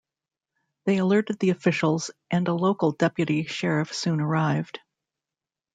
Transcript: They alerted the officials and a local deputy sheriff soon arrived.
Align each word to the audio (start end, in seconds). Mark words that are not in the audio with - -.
They 0.85 0.97
alerted 0.97 1.37
the 1.37 1.51
officials 1.51 2.09
and 2.31 2.47
a 2.47 2.55
local 2.55 2.91
deputy 2.91 3.43
sheriff 3.45 3.93
soon 3.93 4.19
arrived. 4.19 4.79